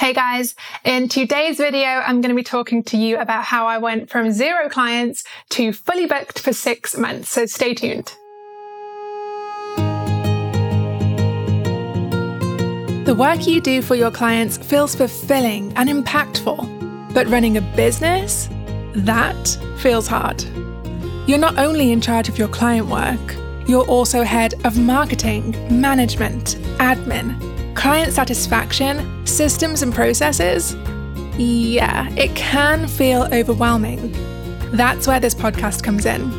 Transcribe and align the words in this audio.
Hey 0.00 0.14
guys, 0.14 0.54
in 0.82 1.10
today's 1.10 1.58
video, 1.58 1.86
I'm 1.86 2.22
going 2.22 2.30
to 2.30 2.34
be 2.34 2.42
talking 2.42 2.82
to 2.84 2.96
you 2.96 3.18
about 3.18 3.44
how 3.44 3.66
I 3.66 3.76
went 3.76 4.08
from 4.08 4.32
zero 4.32 4.70
clients 4.70 5.24
to 5.50 5.74
fully 5.74 6.06
booked 6.06 6.38
for 6.38 6.54
six 6.54 6.96
months. 6.96 7.28
So 7.28 7.44
stay 7.44 7.74
tuned. 7.74 8.10
The 13.04 13.14
work 13.14 13.46
you 13.46 13.60
do 13.60 13.82
for 13.82 13.94
your 13.94 14.10
clients 14.10 14.56
feels 14.56 14.94
fulfilling 14.94 15.70
and 15.76 15.90
impactful, 15.90 17.12
but 17.12 17.26
running 17.26 17.58
a 17.58 17.60
business, 17.60 18.48
that 18.94 19.58
feels 19.80 20.06
hard. 20.06 20.42
You're 21.28 21.36
not 21.36 21.58
only 21.58 21.92
in 21.92 22.00
charge 22.00 22.30
of 22.30 22.38
your 22.38 22.48
client 22.48 22.86
work, 22.86 23.36
you're 23.68 23.86
also 23.86 24.22
head 24.22 24.54
of 24.64 24.78
marketing, 24.78 25.50
management, 25.70 26.56
admin, 26.78 27.49
client 27.74 28.12
satisfaction, 28.12 29.26
systems 29.26 29.82
and 29.82 29.94
processes, 29.94 30.74
yeah, 31.38 32.08
it 32.16 32.34
can 32.36 32.86
feel 32.88 33.28
overwhelming. 33.32 34.12
That's 34.72 35.06
where 35.06 35.20
this 35.20 35.34
podcast 35.34 35.82
comes 35.82 36.06
in. 36.06 36.30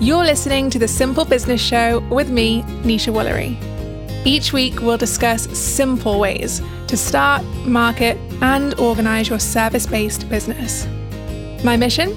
You're 0.00 0.24
listening 0.24 0.70
to 0.70 0.78
the 0.78 0.88
Simple 0.88 1.24
Business 1.24 1.60
Show 1.60 2.00
with 2.08 2.30
me, 2.30 2.62
Nesha 2.82 3.12
Woolery. 3.12 3.56
Each 4.24 4.52
week, 4.52 4.80
we'll 4.80 4.96
discuss 4.96 5.48
simple 5.58 6.18
ways 6.18 6.62
to 6.86 6.96
start, 6.96 7.44
market, 7.66 8.16
and 8.40 8.78
organize 8.78 9.28
your 9.28 9.38
service 9.38 9.86
based 9.86 10.28
business. 10.28 10.86
My 11.64 11.76
mission? 11.76 12.16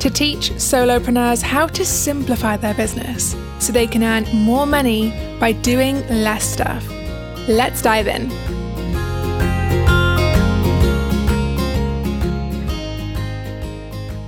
To 0.00 0.10
teach 0.10 0.50
solopreneurs 0.52 1.42
how 1.42 1.66
to 1.68 1.84
simplify 1.84 2.56
their 2.56 2.74
business 2.74 3.36
so 3.58 3.72
they 3.72 3.86
can 3.86 4.02
earn 4.02 4.24
more 4.34 4.66
money 4.66 5.10
by 5.38 5.52
doing 5.52 6.06
less 6.08 6.44
stuff 6.44 6.86
Let's 7.48 7.82
dive 7.82 8.06
in. 8.06 8.28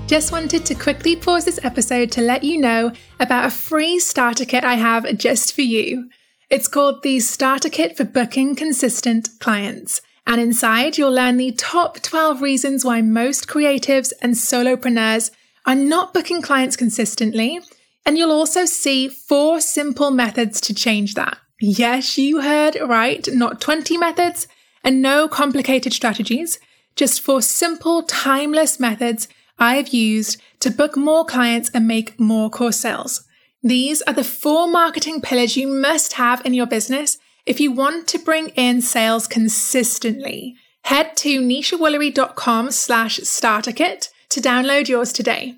Just 0.09 0.33
wanted 0.33 0.67
to 0.67 0.75
quickly 0.75 1.15
pause 1.15 1.45
this 1.45 1.61
episode 1.62 2.11
to 2.12 2.21
let 2.21 2.43
you 2.43 2.61
know 2.61 2.93
about 3.21 3.47
a 3.47 3.51
free 3.51 4.01
starter 4.01 4.45
kit 4.45 4.65
I 4.65 4.75
have 4.75 5.17
just 5.17 5.55
for 5.55 5.62
you. 5.62 6.11
It's 6.51 6.67
called 6.67 7.03
the 7.03 7.21
Starter 7.21 7.69
Kit 7.69 7.97
for 7.97 8.05
Booking 8.05 8.56
Consistent 8.56 9.28
Clients. 9.39 10.03
And 10.27 10.41
inside, 10.41 10.99
you'll 10.99 11.12
learn 11.12 11.37
the 11.37 11.53
top 11.53 12.01
12 12.01 12.43
reasons 12.43 12.84
why 12.84 13.01
most 13.01 13.47
creatives 13.47 14.12
and 14.21 14.34
solopreneurs 14.34 15.31
are 15.65 15.75
not 15.75 16.12
booking 16.12 16.43
clients 16.43 16.77
consistently. 16.77 17.61
And 18.05 18.19
you'll 18.19 18.33
also 18.33 18.67
see 18.67 19.09
four 19.09 19.61
simple 19.61 20.11
methods 20.11 20.61
to 20.62 20.75
change 20.75 21.15
that. 21.15 21.39
Yes, 21.67 22.19
you 22.19 22.43
heard 22.43 22.77
right. 22.79 23.27
Not 23.33 23.59
20 23.59 23.97
methods 23.97 24.47
and 24.84 25.01
no 25.01 25.27
complicated 25.27 25.95
strategies, 25.95 26.61
just 26.95 27.23
four 27.23 27.41
simple, 27.41 28.03
timeless 28.03 28.79
methods 28.79 29.29
I 29.59 29.77
have 29.77 29.89
used 29.89 30.43
to 30.61 30.71
book 30.71 30.95
more 30.95 31.25
clients 31.25 31.71
and 31.73 31.89
make 31.89 32.21
more 32.21 32.51
course 32.51 32.81
sales. 32.81 33.25
These 33.62 34.03
are 34.03 34.12
the 34.12 34.23
four 34.23 34.69
marketing 34.69 35.23
pillars 35.23 35.56
you 35.56 35.67
must 35.67 36.12
have 36.12 36.45
in 36.45 36.53
your 36.53 36.67
business 36.67 37.17
if 37.47 37.61
you 37.61 37.73
want 37.73 38.09
to 38.09 38.19
bring 38.19 38.49
in 38.49 38.83
sales 38.83 39.27
consistently. 39.27 40.56
Head 40.83 41.17
to 41.17 41.41
neshawoolery.com 41.41 42.73
slash 42.73 43.21
starter 43.23 43.73
kit 43.73 44.11
to 44.28 44.43
download 44.43 44.89
yours 44.89 45.15
today. 45.15 45.55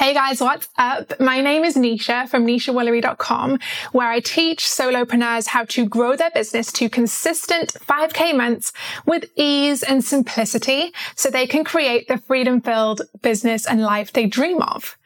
Hey 0.00 0.14
guys, 0.14 0.40
what's 0.40 0.66
up? 0.78 1.20
My 1.20 1.42
name 1.42 1.62
is 1.62 1.76
Nesha 1.76 2.26
from 2.26 2.46
neshawoolery.com, 2.46 3.58
where 3.92 4.08
I 4.08 4.20
teach 4.20 4.64
solopreneurs 4.64 5.48
how 5.48 5.66
to 5.66 5.84
grow 5.84 6.16
their 6.16 6.30
business 6.30 6.72
to 6.72 6.88
consistent 6.88 7.74
5K 7.74 8.34
months 8.34 8.72
with 9.04 9.26
ease 9.36 9.82
and 9.82 10.02
simplicity 10.02 10.94
so 11.16 11.28
they 11.28 11.46
can 11.46 11.64
create 11.64 12.08
the 12.08 12.16
freedom 12.16 12.62
filled 12.62 13.02
business 13.20 13.66
and 13.66 13.82
life 13.82 14.10
they 14.14 14.24
dream 14.24 14.62
of. 14.62 14.96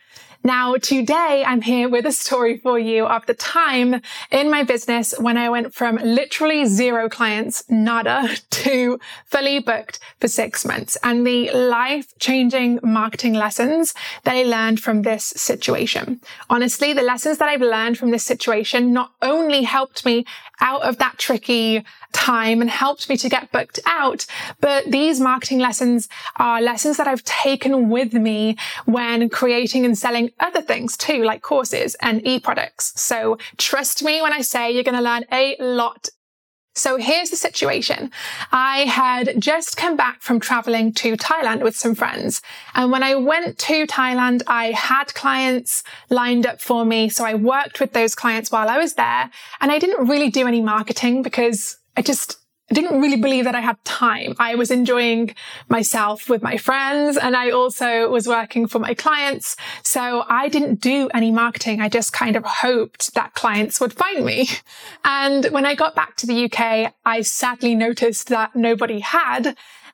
Now, 0.47 0.75
today 0.77 1.43
I'm 1.47 1.63
here 1.63 1.89
with 1.89 2.05
a 2.05 2.13
story 2.13 2.59
for 2.59 2.79
you 2.79 3.07
of 3.07 3.25
the 3.25 3.33
time 3.33 4.03
in 4.31 4.51
my 4.51 4.63
business 4.63 5.15
when 5.19 5.39
I 5.39 5.49
went 5.49 5.73
from 5.73 5.97
literally 5.97 6.67
zero 6.67 7.09
clients, 7.09 7.65
nada, 7.71 8.29
to 8.51 9.01
fully 9.25 9.61
booked 9.61 10.01
for 10.21 10.29
six 10.29 10.67
months 10.67 10.99
and 11.03 11.27
the 11.27 11.51
life 11.53 12.13
changing 12.19 12.79
marketing 12.83 13.33
lessons 13.33 13.95
that 14.25 14.37
I 14.37 14.43
learned 14.43 14.81
from 14.81 15.01
this 15.01 15.25
situation. 15.25 16.21
Honestly, 16.51 16.93
the 16.93 17.01
lessons 17.01 17.39
that 17.39 17.49
I've 17.49 17.63
learned 17.63 17.97
from 17.97 18.11
this 18.11 18.27
situation 18.27 18.93
not 18.93 19.13
only 19.23 19.63
helped 19.63 20.05
me 20.05 20.27
out 20.61 20.83
of 20.83 20.99
that 20.99 21.17
tricky 21.17 21.85
time 22.13 22.61
and 22.61 22.71
helped 22.71 23.09
me 23.09 23.17
to 23.19 23.29
get 23.29 23.53
booked 23.53 23.81
out. 23.87 24.25
But 24.61 24.91
these 24.91 25.21
marketing 25.21 25.59
lessons 25.59 26.09
are 26.37 26.63
lessons 26.63 26.97
that 26.97 27.09
I've 27.09 27.25
taken 27.25 27.91
with 27.91 28.15
me 28.15 28.57
when 28.87 29.29
creating 29.29 29.85
and 29.85 29.99
selling 29.99 30.31
other 30.41 30.63
things 30.63 30.97
too, 30.97 31.23
like 31.25 31.43
courses 31.43 31.97
and 32.01 32.27
e-products. 32.27 32.93
So 33.01 33.39
trust 33.57 34.03
me 34.03 34.23
when 34.23 34.33
I 34.33 34.41
say 34.41 34.71
you're 34.71 34.85
going 34.85 34.97
to 34.97 35.03
learn 35.03 35.25
a 35.33 35.57
lot 35.61 36.09
so 36.77 36.97
here's 36.97 37.31
the 37.31 37.37
situation. 37.37 38.11
I 38.51 38.79
had 38.81 39.41
just 39.41 39.77
come 39.77 39.97
back 39.97 40.23
from 40.23 40.41
traveling 40.41 40.93
to 40.95 41.17
Thailand 41.17 41.63
with 41.63 41.77
some 41.77 41.95
friends. 41.95 42.43
And 42.75 42.91
when 42.91 43.05
I 43.05 43.15
went 43.15 43.59
to 43.59 43.87
Thailand, 43.87 44.43
I 44.49 44.73
had 44.73 45.15
clients 45.15 45.85
lined 46.11 46.47
up 46.47 46.61
for 46.61 46.85
me. 46.85 47.09
So 47.09 47.25
I 47.25 47.35
worked 47.35 47.79
with 47.79 47.93
those 47.93 48.17
clients 48.17 48.51
while 48.51 48.69
I 48.69 48.79
was 48.79 48.95
there 48.95 49.31
and 49.61 49.71
I 49.71 49.79
didn't 49.79 50.09
really 50.09 50.31
do 50.31 50.49
any 50.49 50.61
marketing 50.61 51.23
because 51.23 51.77
I 51.97 52.03
just, 52.03 52.39
I 52.71 52.75
didn't 52.75 53.01
really 53.01 53.21
believe 53.21 53.45
that 53.45 53.55
I 53.55 53.61
had 53.61 53.83
time. 53.85 54.35
I 54.39 54.55
was 54.55 54.71
enjoying 54.71 55.35
myself 55.69 56.31
with 56.31 56.43
my 56.43 56.57
friends 56.57 57.19
and 57.19 57.37
I 57.37 57.51
also 57.51 58.09
was 58.09 58.27
working 58.27 58.67
for 58.67 58.79
my 58.79 58.95
clients. 58.95 59.55
So 59.83 60.25
I 60.29 60.49
didn't 60.49 60.81
do 60.81 61.11
any 61.13 61.31
marketing. 61.31 61.83
I 61.83 61.91
just 61.91 62.15
kind 62.15 62.37
of 62.37 62.45
hoped 62.45 63.15
that 63.15 63.35
clients 63.35 63.81
would 63.81 63.93
find 63.93 64.25
me. 64.25 64.49
And 65.05 65.45
when 65.47 65.67
I 65.67 65.75
got 65.75 65.95
back 65.95 66.17
to 66.17 66.27
the 66.27 66.45
UK, 66.45 66.95
I 67.05 67.21
sadly 67.21 67.75
noticed 67.75 68.29
that 68.29 68.57
nobody 68.57 69.01
had. 69.01 69.47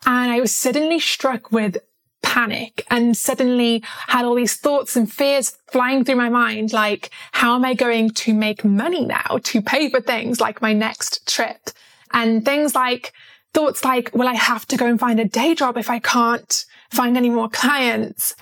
And 0.06 0.30
I 0.30 0.40
was 0.40 0.54
suddenly 0.54 1.00
struck 1.00 1.50
with 1.50 1.78
panic 2.22 2.86
and 2.88 3.16
suddenly 3.16 3.82
had 4.06 4.24
all 4.24 4.36
these 4.36 4.54
thoughts 4.54 4.94
and 4.94 5.12
fears 5.12 5.58
flying 5.72 6.04
through 6.04 6.16
my 6.16 6.28
mind. 6.28 6.72
Like, 6.72 7.10
how 7.32 7.56
am 7.56 7.64
I 7.64 7.74
going 7.74 8.10
to 8.10 8.32
make 8.32 8.64
money 8.64 9.04
now 9.04 9.40
to 9.42 9.60
pay 9.60 9.90
for 9.90 10.00
things 10.00 10.40
like 10.40 10.62
my 10.62 10.72
next 10.72 11.26
trip? 11.28 11.70
And 12.12 12.44
things 12.44 12.74
like 12.74 13.12
thoughts 13.52 13.84
like, 13.84 14.14
will 14.14 14.28
I 14.28 14.34
have 14.34 14.66
to 14.66 14.76
go 14.76 14.86
and 14.86 14.98
find 14.98 15.18
a 15.20 15.24
day 15.24 15.54
job 15.54 15.76
if 15.76 15.90
I 15.90 15.98
can't 15.98 16.64
find 16.90 17.16
any 17.16 17.30
more 17.30 17.48
clients? 17.48 18.34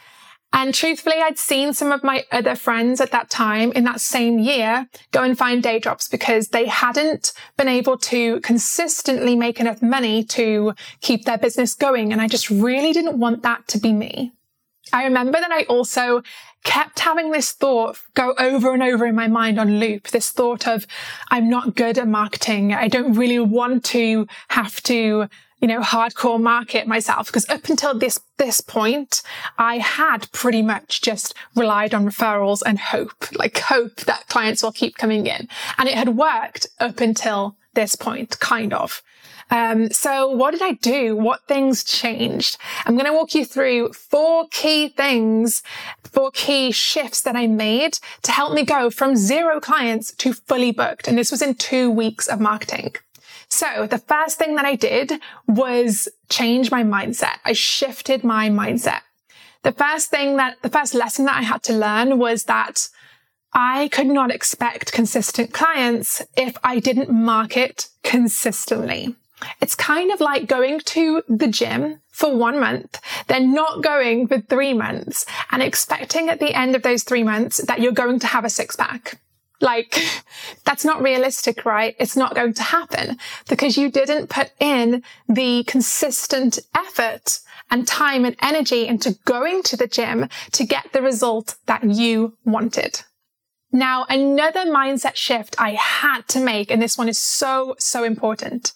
And 0.52 0.72
truthfully, 0.72 1.16
I'd 1.22 1.38
seen 1.38 1.74
some 1.74 1.92
of 1.92 2.02
my 2.02 2.24
other 2.32 2.54
friends 2.54 3.02
at 3.02 3.10
that 3.10 3.28
time 3.28 3.70
in 3.72 3.84
that 3.84 4.00
same 4.00 4.38
year 4.38 4.88
go 5.10 5.22
and 5.22 5.36
find 5.36 5.62
day 5.62 5.78
jobs 5.78 6.08
because 6.08 6.48
they 6.48 6.64
hadn't 6.64 7.34
been 7.58 7.68
able 7.68 7.98
to 7.98 8.40
consistently 8.40 9.36
make 9.36 9.60
enough 9.60 9.82
money 9.82 10.24
to 10.24 10.72
keep 11.02 11.26
their 11.26 11.36
business 11.36 11.74
going. 11.74 12.12
And 12.12 12.22
I 12.22 12.28
just 12.28 12.48
really 12.48 12.94
didn't 12.94 13.18
want 13.18 13.42
that 13.42 13.68
to 13.68 13.78
be 13.78 13.92
me. 13.92 14.32
I 14.90 15.04
remember 15.04 15.38
that 15.38 15.52
I 15.52 15.64
also 15.64 16.22
kept 16.64 16.98
having 17.00 17.30
this 17.30 17.52
thought 17.52 17.98
go 18.14 18.34
over 18.38 18.72
and 18.74 18.82
over 18.82 19.06
in 19.06 19.14
my 19.14 19.28
mind 19.28 19.58
on 19.58 19.78
loop. 19.78 20.08
This 20.08 20.30
thought 20.30 20.66
of, 20.66 20.86
I'm 21.30 21.48
not 21.48 21.74
good 21.74 21.98
at 21.98 22.08
marketing. 22.08 22.74
I 22.74 22.88
don't 22.88 23.14
really 23.14 23.38
want 23.38 23.84
to 23.86 24.26
have 24.48 24.82
to, 24.84 25.28
you 25.60 25.69
know, 25.69 25.80
hardcore 25.80 26.41
market 26.41 26.86
myself 26.86 27.26
because 27.26 27.48
up 27.48 27.69
until 27.69 27.98
this, 27.98 28.20
this 28.36 28.60
point, 28.60 29.22
I 29.58 29.78
had 29.78 30.30
pretty 30.32 30.62
much 30.62 31.00
just 31.00 31.34
relied 31.54 31.94
on 31.94 32.04
referrals 32.06 32.62
and 32.64 32.78
hope, 32.78 33.32
like 33.36 33.58
hope 33.58 33.96
that 34.02 34.28
clients 34.28 34.62
will 34.62 34.72
keep 34.72 34.96
coming 34.96 35.26
in. 35.26 35.48
And 35.78 35.88
it 35.88 35.94
had 35.94 36.16
worked 36.16 36.66
up 36.80 37.00
until 37.00 37.56
this 37.78 37.94
point, 37.94 38.38
kind 38.40 38.72
of. 38.74 39.02
Um, 39.50 39.90
so 39.90 40.28
what 40.28 40.50
did 40.50 40.62
I 40.62 40.72
do? 40.72 41.16
What 41.16 41.46
things 41.46 41.84
changed? 41.84 42.58
I'm 42.84 42.96
going 42.96 43.06
to 43.06 43.12
walk 43.12 43.34
you 43.34 43.44
through 43.44 43.92
four 43.92 44.46
key 44.50 44.88
things, 44.88 45.62
four 46.04 46.30
key 46.32 46.72
shifts 46.72 47.22
that 47.22 47.36
I 47.36 47.46
made 47.46 47.98
to 48.25 48.32
help 48.32 48.52
me 48.52 48.64
go 48.64 48.90
from 48.90 49.16
zero 49.16 49.60
clients 49.60 50.12
to 50.16 50.34
fully 50.34 50.72
booked. 50.72 51.08
And 51.08 51.16
this 51.16 51.30
was 51.30 51.40
in 51.40 51.54
two 51.54 51.90
weeks 51.90 52.26
of 52.26 52.40
marketing. 52.40 52.96
So 53.48 53.86
the 53.86 53.98
first 54.12 54.36
thing 54.38 54.56
that 54.56 54.66
I 54.66 54.74
did 54.74 55.12
was 55.46 56.08
change 56.28 56.70
my 56.70 56.82
mindset. 56.82 57.38
I 57.44 57.54
shifted 57.54 58.22
my 58.24 58.50
mindset. 58.50 59.00
The 59.62 59.72
first 59.72 60.10
thing 60.10 60.36
that, 60.36 60.60
the 60.62 60.69
first 60.69 60.94
lesson 60.94 61.24
that 61.24 61.36
I 61.36 61.42
had 61.42 61.62
to 61.64 61.72
learn 61.72 62.19
was 62.19 62.44
that 62.44 62.88
I 63.52 63.88
could 63.88 64.06
not 64.06 64.30
expect 64.30 64.92
consistent 64.92 65.52
clients 65.52 66.22
if 66.36 66.56
I 66.62 66.80
didn't 66.80 67.10
market 67.10 67.88
consistently. 68.02 69.16
It's 69.60 69.74
kind 69.74 70.10
of 70.10 70.20
like 70.20 70.46
going 70.46 70.80
to 70.80 71.22
the 71.28 71.46
gym 71.46 72.00
for 72.10 72.34
one 72.36 72.58
month, 72.58 73.00
then 73.28 73.54
not 73.54 73.82
going 73.82 74.26
for 74.26 74.40
three 74.40 74.74
months 74.74 75.24
and 75.50 75.62
expecting 75.62 76.28
at 76.28 76.40
the 76.40 76.54
end 76.54 76.74
of 76.74 76.82
those 76.82 77.04
three 77.04 77.22
months 77.22 77.58
that 77.58 77.80
you're 77.80 77.92
going 77.92 78.18
to 78.20 78.26
have 78.26 78.44
a 78.44 78.50
six 78.50 78.74
pack. 78.74 79.20
Like, 79.60 79.96
that's 80.64 80.84
not 80.84 81.02
realistic, 81.02 81.64
right? 81.64 81.94
It's 81.98 82.16
not 82.16 82.34
going 82.34 82.54
to 82.54 82.62
happen 82.62 83.18
because 83.48 83.76
you 83.76 83.90
didn't 83.90 84.28
put 84.28 84.50
in 84.58 85.02
the 85.28 85.64
consistent 85.64 86.58
effort 86.76 87.40
and 87.70 87.86
time 87.86 88.24
and 88.24 88.36
energy 88.42 88.86
into 88.86 89.18
going 89.24 89.62
to 89.64 89.76
the 89.76 89.86
gym 89.86 90.28
to 90.52 90.64
get 90.64 90.92
the 90.92 91.02
result 91.02 91.56
that 91.66 91.84
you 91.84 92.36
wanted. 92.44 93.02
Now, 93.70 94.06
another 94.09 94.65
mindset 94.65 95.17
shift 95.17 95.55
I 95.59 95.73
had 95.73 96.26
to 96.29 96.41
make, 96.41 96.70
and 96.70 96.81
this 96.81 96.97
one 96.97 97.09
is 97.09 97.19
so, 97.19 97.75
so 97.79 98.03
important, 98.03 98.73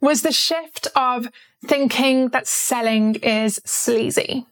was 0.00 0.22
the 0.22 0.32
shift 0.32 0.86
of 0.94 1.28
thinking 1.64 2.28
that 2.28 2.46
selling 2.46 3.16
is 3.16 3.60
sleazy. 3.64 4.46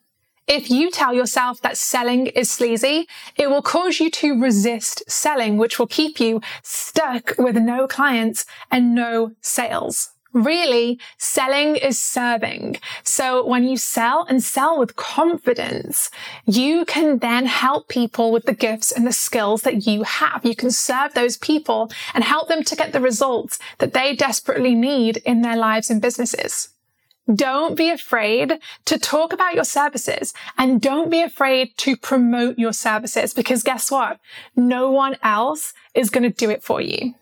If 0.46 0.70
you 0.70 0.90
tell 0.90 1.14
yourself 1.14 1.60
that 1.62 1.76
selling 1.76 2.26
is 2.26 2.50
sleazy, 2.50 3.06
it 3.36 3.48
will 3.48 3.62
cause 3.62 4.00
you 4.00 4.10
to 4.10 4.40
resist 4.40 5.02
selling, 5.08 5.56
which 5.56 5.78
will 5.78 5.86
keep 5.86 6.20
you 6.20 6.40
stuck 6.62 7.34
with 7.38 7.56
no 7.56 7.86
clients 7.86 8.44
and 8.70 8.94
no 8.94 9.32
sales. 9.40 10.10
Really, 10.34 10.98
selling 11.16 11.76
is 11.76 11.96
serving. 11.96 12.78
So 13.04 13.46
when 13.46 13.62
you 13.68 13.76
sell 13.76 14.26
and 14.28 14.42
sell 14.42 14.76
with 14.76 14.96
confidence, 14.96 16.10
you 16.44 16.84
can 16.86 17.18
then 17.18 17.46
help 17.46 17.86
people 17.86 18.32
with 18.32 18.44
the 18.44 18.52
gifts 18.52 18.90
and 18.90 19.06
the 19.06 19.12
skills 19.12 19.62
that 19.62 19.86
you 19.86 20.02
have. 20.02 20.44
You 20.44 20.56
can 20.56 20.72
serve 20.72 21.14
those 21.14 21.36
people 21.36 21.88
and 22.14 22.24
help 22.24 22.48
them 22.48 22.64
to 22.64 22.74
get 22.74 22.92
the 22.92 23.00
results 23.00 23.60
that 23.78 23.92
they 23.92 24.16
desperately 24.16 24.74
need 24.74 25.18
in 25.18 25.42
their 25.42 25.56
lives 25.56 25.88
and 25.88 26.02
businesses. 26.02 26.70
Don't 27.32 27.76
be 27.76 27.90
afraid 27.90 28.58
to 28.86 28.98
talk 28.98 29.32
about 29.32 29.54
your 29.54 29.64
services 29.64 30.34
and 30.58 30.80
don't 30.80 31.10
be 31.10 31.22
afraid 31.22 31.78
to 31.78 31.96
promote 31.96 32.58
your 32.58 32.72
services 32.72 33.32
because 33.32 33.62
guess 33.62 33.88
what? 33.88 34.18
No 34.56 34.90
one 34.90 35.16
else 35.22 35.74
is 35.94 36.10
going 36.10 36.24
to 36.24 36.36
do 36.36 36.50
it 36.50 36.64
for 36.64 36.80
you 36.80 37.14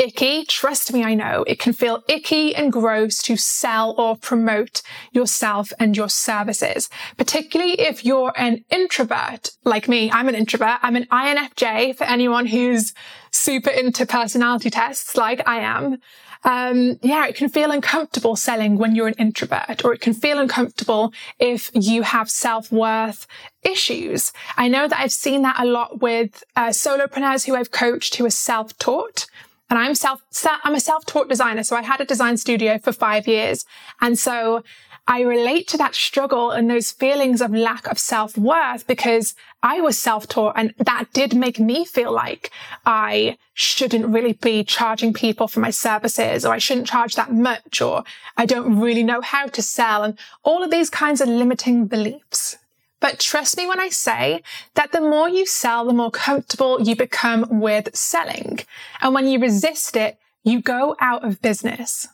icky. 0.00 0.44
Trust 0.46 0.92
me, 0.92 1.04
I 1.04 1.14
know 1.14 1.44
it 1.46 1.58
can 1.58 1.72
feel 1.72 2.02
icky 2.08 2.54
and 2.54 2.72
gross 2.72 3.20
to 3.22 3.36
sell 3.36 3.94
or 3.98 4.16
promote 4.16 4.82
yourself 5.12 5.72
and 5.78 5.96
your 5.96 6.08
services, 6.08 6.88
particularly 7.16 7.78
if 7.78 8.04
you're 8.04 8.32
an 8.36 8.64
introvert 8.70 9.50
like 9.64 9.88
me. 9.88 10.10
I'm 10.10 10.28
an 10.28 10.34
introvert. 10.34 10.78
I'm 10.82 10.96
an 10.96 11.06
INFJ 11.12 11.96
for 11.96 12.04
anyone 12.04 12.46
who's 12.46 12.94
super 13.30 13.70
into 13.70 14.06
personality 14.06 14.70
tests 14.70 15.16
like 15.16 15.46
I 15.46 15.60
am. 15.60 15.98
Um, 16.42 16.98
yeah, 17.02 17.26
it 17.26 17.36
can 17.36 17.50
feel 17.50 17.70
uncomfortable 17.70 18.34
selling 18.34 18.78
when 18.78 18.94
you're 18.94 19.08
an 19.08 19.14
introvert, 19.18 19.84
or 19.84 19.92
it 19.92 20.00
can 20.00 20.14
feel 20.14 20.38
uncomfortable 20.38 21.12
if 21.38 21.70
you 21.74 22.02
have 22.02 22.30
self-worth 22.30 23.26
issues. 23.62 24.32
I 24.56 24.68
know 24.68 24.88
that 24.88 24.98
I've 24.98 25.12
seen 25.12 25.42
that 25.42 25.60
a 25.60 25.66
lot 25.66 26.00
with 26.00 26.42
uh, 26.56 26.68
solopreneurs 26.68 27.46
who 27.46 27.54
I've 27.54 27.70
coached 27.70 28.14
who 28.14 28.24
are 28.24 28.30
self-taught. 28.30 29.26
And 29.70 29.78
I'm 29.78 29.94
self, 29.94 30.20
I'm 30.44 30.74
a 30.74 30.80
self-taught 30.80 31.28
designer. 31.28 31.62
So 31.62 31.76
I 31.76 31.82
had 31.82 32.00
a 32.00 32.04
design 32.04 32.36
studio 32.36 32.78
for 32.78 32.92
five 32.92 33.28
years. 33.28 33.64
And 34.00 34.18
so 34.18 34.64
I 35.06 35.22
relate 35.22 35.66
to 35.68 35.78
that 35.78 35.94
struggle 35.94 36.50
and 36.50 36.70
those 36.70 36.92
feelings 36.92 37.40
of 37.40 37.52
lack 37.52 37.86
of 37.88 37.98
self-worth 37.98 38.86
because 38.86 39.34
I 39.62 39.80
was 39.80 39.98
self-taught 39.98 40.54
and 40.56 40.74
that 40.78 41.06
did 41.12 41.34
make 41.34 41.58
me 41.58 41.84
feel 41.84 42.12
like 42.12 42.50
I 42.86 43.36
shouldn't 43.54 44.06
really 44.06 44.34
be 44.34 44.62
charging 44.62 45.12
people 45.12 45.48
for 45.48 45.60
my 45.60 45.70
services 45.70 46.44
or 46.44 46.52
I 46.52 46.58
shouldn't 46.58 46.86
charge 46.86 47.14
that 47.14 47.32
much 47.32 47.80
or 47.80 48.04
I 48.36 48.46
don't 48.46 48.78
really 48.78 49.02
know 49.02 49.20
how 49.20 49.46
to 49.46 49.62
sell 49.62 50.04
and 50.04 50.18
all 50.44 50.62
of 50.62 50.70
these 50.70 50.90
kinds 50.90 51.20
of 51.20 51.28
limiting 51.28 51.86
beliefs. 51.86 52.56
But 53.00 53.18
trust 53.18 53.56
me 53.56 53.66
when 53.66 53.80
I 53.80 53.88
say 53.88 54.42
that 54.74 54.92
the 54.92 55.00
more 55.00 55.28
you 55.28 55.46
sell, 55.46 55.86
the 55.86 55.92
more 55.92 56.10
comfortable 56.10 56.82
you 56.82 56.94
become 56.94 57.60
with 57.60 57.94
selling. 57.96 58.60
And 59.00 59.14
when 59.14 59.26
you 59.26 59.38
resist 59.38 59.96
it, 59.96 60.18
you 60.44 60.60
go 60.60 60.96
out 61.00 61.24
of 61.24 61.42
business. 61.42 62.08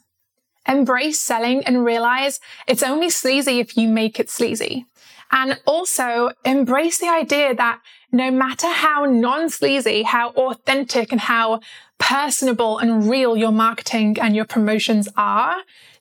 Embrace 0.67 1.21
selling 1.21 1.65
and 1.65 1.85
realize 1.85 2.41
it's 2.67 2.83
only 2.83 3.11
sleazy 3.11 3.59
if 3.59 3.77
you 3.77 3.89
make 3.89 4.19
it 4.19 4.31
sleazy. 4.31 4.87
And 5.33 5.61
also 5.67 6.31
embrace 6.45 6.99
the 6.99 7.09
idea 7.09 7.55
that 7.55 7.81
no 8.13 8.31
matter 8.31 8.69
how 8.69 9.05
non-sleazy, 9.05 10.05
how 10.05 10.31
authentic 10.31 11.11
and 11.11 11.21
how 11.21 11.61
personable 11.99 12.79
and 12.79 13.09
real 13.11 13.37
your 13.37 13.53
marketing 13.53 14.19
and 14.21 14.37
your 14.37 14.45
promotions 14.45 15.09
are, 15.17 15.57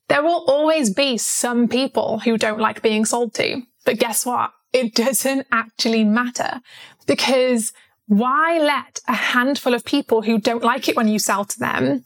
there 0.07 0.21
will 0.21 0.45
always 0.47 0.91
be 0.91 1.17
some 1.17 1.67
people 1.67 2.19
who 2.19 2.37
don't 2.37 2.59
like 2.59 2.83
being 2.83 3.05
sold 3.05 3.33
to. 3.35 3.63
But 3.85 3.97
guess 3.99 4.25
what? 4.25 4.51
It 4.75 4.93
doesn't 4.93 5.47
actually 5.53 6.03
matter 6.03 6.59
because 7.07 7.71
why 8.07 8.59
let 8.59 8.99
a 9.07 9.13
handful 9.13 9.73
of 9.73 9.85
people 9.85 10.21
who 10.21 10.37
don't 10.37 10.63
like 10.63 10.89
it 10.89 10.97
when 10.97 11.07
you 11.07 11.17
sell 11.17 11.45
to 11.45 11.57
them 11.57 12.03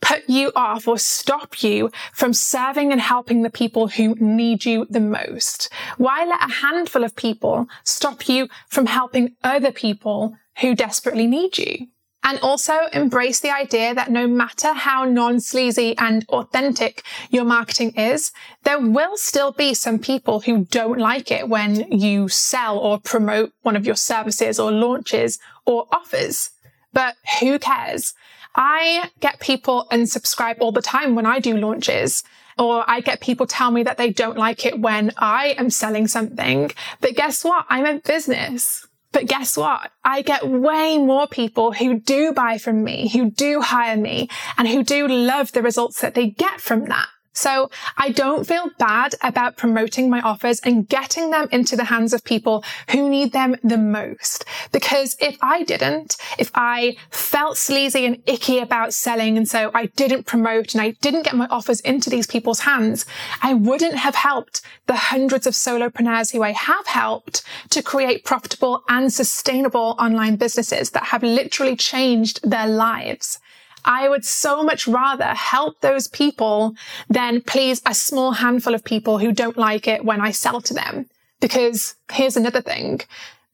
put 0.00 0.28
you 0.28 0.52
off 0.54 0.86
or 0.86 0.98
stop 0.98 1.62
you 1.64 1.90
from 2.12 2.32
serving 2.32 2.92
and 2.92 3.00
helping 3.00 3.42
the 3.42 3.50
people 3.50 3.88
who 3.88 4.14
need 4.20 4.64
you 4.64 4.86
the 4.88 5.00
most? 5.00 5.68
Why 5.96 6.24
let 6.24 6.48
a 6.48 6.52
handful 6.52 7.02
of 7.02 7.16
people 7.16 7.66
stop 7.82 8.28
you 8.28 8.48
from 8.68 8.86
helping 8.86 9.34
other 9.42 9.72
people 9.72 10.36
who 10.60 10.76
desperately 10.76 11.26
need 11.26 11.58
you? 11.58 11.88
And 12.24 12.38
also 12.40 12.86
embrace 12.92 13.40
the 13.40 13.50
idea 13.50 13.94
that 13.94 14.10
no 14.10 14.28
matter 14.28 14.72
how 14.72 15.04
non-sleazy 15.04 15.96
and 15.98 16.24
authentic 16.28 17.02
your 17.30 17.44
marketing 17.44 17.94
is, 17.96 18.30
there 18.62 18.78
will 18.78 19.16
still 19.16 19.50
be 19.50 19.74
some 19.74 19.98
people 19.98 20.40
who 20.40 20.64
don't 20.66 20.98
like 20.98 21.32
it 21.32 21.48
when 21.48 21.90
you 21.90 22.28
sell 22.28 22.78
or 22.78 23.00
promote 23.00 23.52
one 23.62 23.74
of 23.74 23.84
your 23.84 23.96
services 23.96 24.60
or 24.60 24.70
launches 24.70 25.40
or 25.66 25.88
offers. 25.90 26.50
But 26.92 27.16
who 27.40 27.58
cares? 27.58 28.14
I 28.54 29.10
get 29.20 29.40
people 29.40 29.88
unsubscribe 29.90 30.58
all 30.60 30.72
the 30.72 30.82
time 30.82 31.14
when 31.14 31.26
I 31.26 31.40
do 31.40 31.56
launches. 31.56 32.22
Or 32.58 32.84
I 32.86 33.00
get 33.00 33.20
people 33.20 33.46
tell 33.46 33.70
me 33.70 33.82
that 33.82 33.96
they 33.96 34.10
don't 34.10 34.36
like 34.36 34.66
it 34.66 34.78
when 34.78 35.12
I 35.16 35.54
am 35.58 35.70
selling 35.70 36.06
something. 36.06 36.70
But 37.00 37.16
guess 37.16 37.44
what? 37.44 37.64
I'm 37.70 37.86
a 37.86 37.98
business. 37.98 38.86
But 39.12 39.26
guess 39.26 39.56
what? 39.56 39.92
I 40.04 40.22
get 40.22 40.48
way 40.48 40.98
more 40.98 41.26
people 41.26 41.72
who 41.72 42.00
do 42.00 42.32
buy 42.32 42.58
from 42.58 42.82
me, 42.82 43.08
who 43.08 43.30
do 43.30 43.60
hire 43.60 43.96
me, 43.96 44.28
and 44.56 44.66
who 44.66 44.82
do 44.82 45.06
love 45.06 45.52
the 45.52 45.62
results 45.62 46.00
that 46.00 46.14
they 46.14 46.30
get 46.30 46.60
from 46.60 46.86
that. 46.86 47.08
So 47.32 47.70
I 47.96 48.10
don't 48.10 48.46
feel 48.46 48.70
bad 48.78 49.14
about 49.22 49.56
promoting 49.56 50.10
my 50.10 50.20
offers 50.20 50.60
and 50.60 50.88
getting 50.88 51.30
them 51.30 51.48
into 51.50 51.76
the 51.76 51.84
hands 51.84 52.12
of 52.12 52.24
people 52.24 52.64
who 52.90 53.08
need 53.08 53.32
them 53.32 53.56
the 53.62 53.78
most. 53.78 54.44
Because 54.70 55.16
if 55.20 55.36
I 55.40 55.62
didn't, 55.62 56.16
if 56.38 56.50
I 56.54 56.96
felt 57.10 57.56
sleazy 57.56 58.04
and 58.06 58.22
icky 58.26 58.58
about 58.58 58.94
selling 58.94 59.36
and 59.36 59.48
so 59.48 59.70
I 59.74 59.86
didn't 59.86 60.26
promote 60.26 60.74
and 60.74 60.82
I 60.82 60.90
didn't 61.00 61.24
get 61.24 61.36
my 61.36 61.46
offers 61.46 61.80
into 61.80 62.10
these 62.10 62.26
people's 62.26 62.60
hands, 62.60 63.06
I 63.42 63.54
wouldn't 63.54 63.96
have 63.96 64.14
helped 64.14 64.60
the 64.86 64.96
hundreds 64.96 65.46
of 65.46 65.54
solopreneurs 65.54 66.32
who 66.32 66.42
I 66.42 66.52
have 66.52 66.86
helped 66.86 67.42
to 67.70 67.82
create 67.82 68.24
profitable 68.24 68.82
and 68.88 69.12
sustainable 69.12 69.96
online 69.98 70.36
businesses 70.36 70.90
that 70.90 71.04
have 71.04 71.22
literally 71.22 71.76
changed 71.76 72.40
their 72.48 72.66
lives. 72.66 73.38
I 73.84 74.08
would 74.08 74.24
so 74.24 74.62
much 74.62 74.86
rather 74.86 75.24
help 75.24 75.80
those 75.80 76.08
people 76.08 76.74
than 77.08 77.40
please 77.42 77.82
a 77.86 77.94
small 77.94 78.32
handful 78.32 78.74
of 78.74 78.84
people 78.84 79.18
who 79.18 79.32
don't 79.32 79.58
like 79.58 79.88
it 79.88 80.04
when 80.04 80.20
I 80.20 80.30
sell 80.30 80.60
to 80.62 80.74
them. 80.74 81.06
Because 81.40 81.94
here's 82.10 82.36
another 82.36 82.60
thing. 82.60 83.00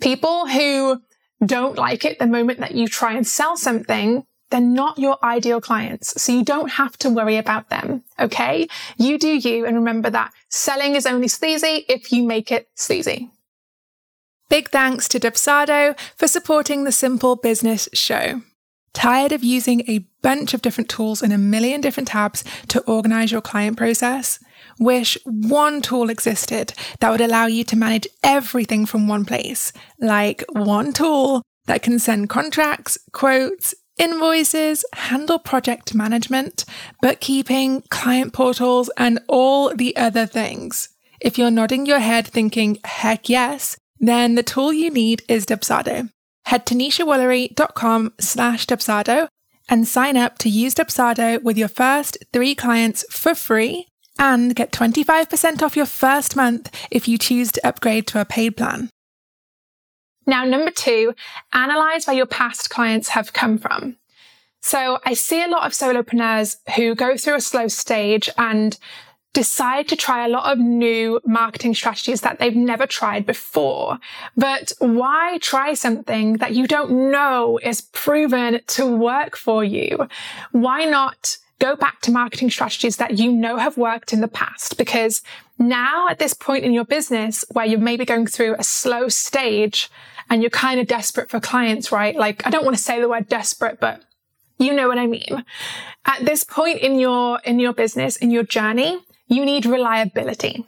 People 0.01 0.47
who 0.47 1.01
don't 1.45 1.77
like 1.77 2.05
it 2.05 2.19
the 2.19 2.27
moment 2.27 2.61
that 2.61 2.75
you 2.75 2.89
try 2.89 3.15
and 3.15 3.27
sell 3.27 3.57
something, 3.57 4.25
they're 4.51 4.61
not 4.61 4.99
your 4.99 5.19
ideal 5.23 5.61
clients. 5.61 6.21
So 6.21 6.33
you 6.33 6.45
don't 6.45 6.73
have 6.73 6.97
to 6.99 7.11
worry 7.11 7.37
about 7.37 7.71
them. 7.71 8.03
Okay. 8.19 8.69
You 8.97 9.19
do 9.19 9.29
you 9.29 9.65
and 9.65 9.77
remember 9.77 10.11
that 10.11 10.33
selling 10.49 10.95
is 10.95 11.07
only 11.07 11.29
sleazy 11.29 11.85
if 11.89 12.13
you 12.13 12.23
make 12.23 12.51
it 12.51 12.69
sleazy. 12.75 13.31
Big 14.49 14.71
thanks 14.71 15.09
to 15.09 15.21
Dubsado 15.21 15.99
for 16.17 16.27
supporting 16.27 16.85
the 16.85 16.93
Simple 16.93 17.37
Business 17.37 17.89
Show. 17.93 18.43
Tired 18.93 19.33
of 19.33 19.45
using 19.45 19.83
a 19.83 20.07
bunch 20.23 20.55
of 20.55 20.63
different 20.63 20.91
tools 20.91 21.23
in 21.23 21.33
a 21.33 21.39
million 21.39 21.81
different 21.81 22.09
tabs 22.09 22.43
to 22.69 22.81
organize 22.83 23.31
your 23.31 23.41
client 23.41 23.77
process? 23.77 24.39
Wish 24.79 25.17
one 25.25 25.83
tool 25.83 26.11
existed 26.11 26.73
that 27.01 27.11
would 27.11 27.21
allow 27.21 27.47
you 27.47 27.65
to 27.65 27.77
manage 27.77 28.09
everything 28.23 28.87
from 28.87 29.09
one 29.09 29.25
place, 29.25 29.73
like 30.01 30.45
one 30.51 30.93
tool 30.93 31.43
that 31.67 31.83
can 31.83 31.99
send 31.99 32.29
contracts, 32.29 32.99
quotes, 33.13 33.75
invoices, 33.99 34.85
handle 34.95 35.39
project 35.39 35.95
management, 35.95 36.65
bookkeeping, 37.03 37.83
client 37.91 38.33
portals, 38.33 38.91
and 38.97 39.21
all 39.29 39.75
the 39.75 39.97
other 39.97 40.27
things. 40.27 40.89
If 41.21 41.37
you're 41.37 41.51
nodding 41.51 41.85
your 41.85 41.99
head 41.99 42.27
thinking, 42.27 42.79
heck 42.85 43.29
yes, 43.29 43.77
then 43.99 44.37
the 44.37 44.43
tool 44.45 44.73
you 44.73 44.91
need 44.91 45.23
is 45.29 45.47
Dubsado 45.47 46.11
head 46.49 46.65
to 46.65 46.75
neshawoolery.com 46.75 48.15
slash 48.19 48.67
Dubsado 48.67 49.29
and 49.69 49.87
sign 49.87 50.17
up 50.17 50.39
to 50.39 50.49
use 50.49 50.75
Dubsado 50.75 51.43
with 51.43 51.59
your 51.59 51.69
first 51.69 52.17
three 52.33 52.55
clients 52.55 53.05
for 53.11 53.35
free 53.35 53.87
and 54.19 54.55
get 54.55 54.73
25% 54.73 55.63
off 55.63 55.77
your 55.77 55.85
first 55.85 56.37
month 56.37 56.75
if 56.91 57.07
you 57.07 57.19
choose 57.19 57.53
to 57.53 57.67
upgrade 57.67 58.07
to 58.07 58.21
a 58.21 58.25
paid 58.25 58.57
plan. 58.57 58.89
Now, 60.27 60.47
number 60.47 60.71
two, 60.71 61.15
analyze 61.53 62.07
where 62.07 62.17
your 62.17 62.27
past 62.27 62.71
clients 62.71 63.11
have 63.11 63.35
come 63.35 63.59
from. 63.59 63.97
So 64.63 64.99
I 65.05 65.13
see 65.13 65.45
a 65.45 65.49
lot 65.49 65.67
of 65.67 65.73
solopreneurs 65.73 66.57
who 66.77 66.95
go 66.95 67.19
through 67.19 67.37
a 67.37 67.41
slow 67.43 67.69
stage 67.69 68.31
and 68.39 68.79
decide 69.39 69.87
to 69.87 69.95
try 69.95 70.27
a 70.27 70.29
lot 70.29 70.51
of 70.51 70.59
new 70.59 71.21
marketing 71.25 71.73
strategies 71.73 72.23
that 72.23 72.41
they've 72.41 72.57
never 72.57 72.89
tried 72.89 73.25
before. 73.25 73.97
But 74.37 74.73
why 74.81 75.39
try 75.41 75.75
something 75.75 76.39
that 76.39 76.57
you 76.57 76.67
don't 76.67 77.13
know 77.13 77.61
is 77.63 77.81
proven 77.81 78.61
to 78.67 78.97
work 78.97 79.37
for 79.37 79.63
you? 79.63 80.09
Why 80.51 80.87
not 80.87 81.39
go 81.61 81.77
back 81.77 82.01
to 82.01 82.11
marketing 82.11 82.51
strategies 82.51 82.97
that 82.97 83.17
you 83.17 83.31
know 83.31 83.59
have 83.59 83.77
worked 83.77 84.13
in 84.13 84.23
the 84.23 84.35
past? 84.43 84.77
Because 84.77 85.23
now 85.57 86.09
at 86.09 86.19
this 86.19 86.35
point 86.35 86.65
in 86.65 86.73
your 86.73 86.85
business 86.85 87.45
where 87.53 87.65
you're 87.65 87.79
maybe 87.79 88.05
going 88.05 88.27
through 88.27 88.57
a 88.59 88.65
slow 88.65 89.09
stage 89.09 89.89
and 90.29 90.43
you're 90.43 90.51
kind 90.51 90.81
of 90.81 90.89
desperate 90.89 91.31
for 91.31 91.39
clients, 91.39 91.93
right? 91.93 92.17
Like, 92.17 92.45
I 92.45 92.51
don't 92.51 92.65
want 92.65 92.77
to 92.77 92.83
say 92.83 93.01
the 93.01 93.09
word 93.09 93.29
desperate, 93.29 93.79
but 93.79 94.03
you 94.59 94.75
know 94.75 94.89
what 94.89 94.99
I 94.99 95.07
mean. 95.07 95.45
At 96.07 96.25
this 96.25 96.43
point 96.43 96.81
in 96.81 96.99
your, 96.99 97.39
in 97.45 97.61
your 97.61 97.73
business, 97.73 98.17
in 98.17 98.33
your 98.33 98.43
journey, 98.43 98.99
you 99.29 99.45
need 99.45 99.67
reliability. 99.67 100.67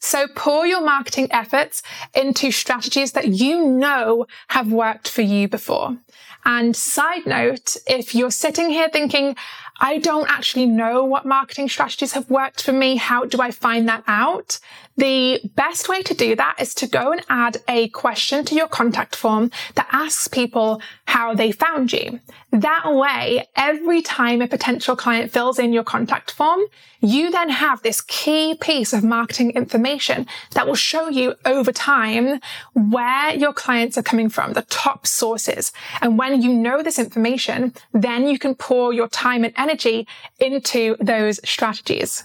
So 0.00 0.26
pour 0.34 0.66
your 0.66 0.82
marketing 0.82 1.28
efforts 1.30 1.80
into 2.12 2.50
strategies 2.50 3.12
that 3.12 3.28
you 3.28 3.64
know 3.64 4.26
have 4.48 4.72
worked 4.72 5.08
for 5.08 5.22
you 5.22 5.46
before. 5.46 5.96
And 6.44 6.74
side 6.74 7.24
note, 7.24 7.76
if 7.86 8.12
you're 8.12 8.32
sitting 8.32 8.68
here 8.70 8.88
thinking, 8.88 9.36
I 9.80 9.98
don't 9.98 10.30
actually 10.30 10.66
know 10.66 11.04
what 11.04 11.26
marketing 11.26 11.68
strategies 11.68 12.12
have 12.12 12.30
worked 12.30 12.62
for 12.62 12.72
me, 12.72 12.96
how 12.96 13.24
do 13.24 13.40
I 13.40 13.50
find 13.50 13.88
that 13.88 14.04
out? 14.06 14.58
The 14.96 15.40
best 15.54 15.88
way 15.88 16.02
to 16.02 16.14
do 16.14 16.36
that 16.36 16.56
is 16.60 16.74
to 16.76 16.86
go 16.86 17.12
and 17.12 17.22
add 17.30 17.56
a 17.66 17.88
question 17.88 18.44
to 18.44 18.54
your 18.54 18.68
contact 18.68 19.16
form 19.16 19.50
that 19.74 19.88
asks 19.90 20.28
people 20.28 20.82
how 21.06 21.34
they 21.34 21.50
found 21.50 21.92
you. 21.92 22.20
That 22.52 22.92
way, 22.92 23.48
every 23.56 24.02
time 24.02 24.42
a 24.42 24.46
potential 24.46 24.94
client 24.94 25.32
fills 25.32 25.58
in 25.58 25.72
your 25.72 25.84
contact 25.84 26.30
form, 26.30 26.60
you 27.00 27.30
then 27.30 27.48
have 27.48 27.82
this 27.82 28.02
key 28.02 28.54
piece 28.54 28.92
of 28.92 29.02
marketing 29.02 29.52
information 29.52 30.26
that 30.52 30.66
will 30.66 30.74
show 30.74 31.08
you 31.08 31.34
over 31.46 31.72
time 31.72 32.38
where 32.74 33.34
your 33.34 33.54
clients 33.54 33.96
are 33.96 34.02
coming 34.02 34.28
from, 34.28 34.52
the 34.52 34.62
top 34.62 35.06
sources. 35.06 35.72
And 36.02 36.18
when 36.18 36.42
you 36.42 36.52
know 36.52 36.82
this 36.82 36.98
information, 36.98 37.72
then 37.92 38.28
you 38.28 38.38
can 38.38 38.54
pour 38.54 38.92
your 38.92 39.08
time 39.08 39.44
and 39.44 39.54
energy 39.62 40.06
into 40.38 40.96
those 41.00 41.40
strategies. 41.48 42.24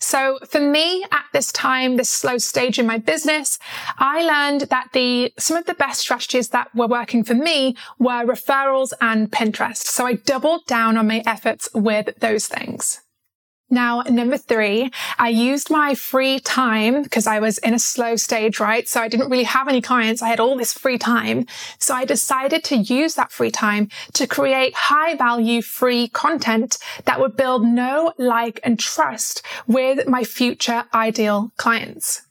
So 0.00 0.38
for 0.48 0.60
me 0.60 1.04
at 1.10 1.24
this 1.32 1.50
time, 1.50 1.96
this 1.96 2.08
slow 2.08 2.38
stage 2.38 2.78
in 2.78 2.86
my 2.86 2.98
business, 2.98 3.58
I 3.98 4.22
learned 4.22 4.62
that 4.70 4.90
the, 4.92 5.32
some 5.38 5.56
of 5.56 5.66
the 5.66 5.74
best 5.74 6.00
strategies 6.00 6.50
that 6.50 6.72
were 6.74 6.86
working 6.86 7.24
for 7.24 7.34
me 7.34 7.76
were 7.98 8.24
referrals 8.24 8.92
and 9.00 9.30
Pinterest. 9.30 9.78
So 9.78 10.06
I 10.06 10.14
doubled 10.14 10.66
down 10.66 10.96
on 10.96 11.08
my 11.08 11.22
efforts 11.26 11.68
with 11.74 12.14
those 12.20 12.46
things. 12.46 13.00
Now, 13.70 14.02
number 14.08 14.38
three, 14.38 14.90
I 15.18 15.28
used 15.28 15.70
my 15.70 15.94
free 15.94 16.40
time 16.40 17.02
because 17.02 17.26
I 17.26 17.38
was 17.38 17.58
in 17.58 17.74
a 17.74 17.78
slow 17.78 18.16
stage, 18.16 18.60
right? 18.60 18.88
So 18.88 19.00
I 19.02 19.08
didn't 19.08 19.28
really 19.28 19.44
have 19.44 19.68
any 19.68 19.82
clients. 19.82 20.22
I 20.22 20.28
had 20.28 20.40
all 20.40 20.56
this 20.56 20.72
free 20.72 20.96
time. 20.96 21.46
So 21.78 21.94
I 21.94 22.06
decided 22.06 22.64
to 22.64 22.76
use 22.76 23.14
that 23.14 23.30
free 23.30 23.50
time 23.50 23.90
to 24.14 24.26
create 24.26 24.74
high 24.74 25.16
value 25.16 25.60
free 25.60 26.08
content 26.08 26.78
that 27.04 27.20
would 27.20 27.36
build 27.36 27.64
know, 27.64 28.14
like, 28.16 28.58
and 28.64 28.78
trust 28.78 29.42
with 29.66 30.08
my 30.08 30.24
future 30.24 30.84
ideal 30.94 31.52
clients. 31.58 32.22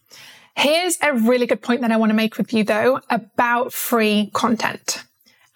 Here's 0.56 0.98
a 1.03 1.13
really 1.13 1.46
good 1.46 1.62
point 1.62 1.82
that 1.82 1.91
I 1.91 1.98
want 1.98 2.10
to 2.10 2.15
make 2.15 2.38
with 2.39 2.51
you 2.51 2.63
though 2.63 3.00
about 3.12 3.74
free 3.74 4.32
content. 4.34 5.03